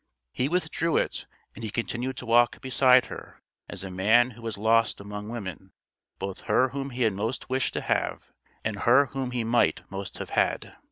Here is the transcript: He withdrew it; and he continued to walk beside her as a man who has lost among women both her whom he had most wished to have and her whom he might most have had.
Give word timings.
He 0.31 0.49
withdrew 0.49 0.97
it; 0.97 1.27
and 1.53 1.63
he 1.63 1.69
continued 1.69 2.17
to 2.17 2.25
walk 2.25 2.59
beside 2.59 3.05
her 3.05 3.39
as 3.69 3.83
a 3.83 3.91
man 3.91 4.31
who 4.31 4.43
has 4.45 4.57
lost 4.57 4.99
among 4.99 5.29
women 5.29 5.73
both 6.17 6.41
her 6.49 6.69
whom 6.69 6.89
he 6.89 7.03
had 7.03 7.13
most 7.13 7.51
wished 7.51 7.73
to 7.73 7.81
have 7.81 8.31
and 8.65 8.77
her 8.79 9.05
whom 9.13 9.29
he 9.29 9.43
might 9.43 9.83
most 9.91 10.17
have 10.17 10.31
had. 10.31 10.75